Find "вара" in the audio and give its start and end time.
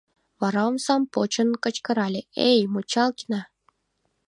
0.39-0.61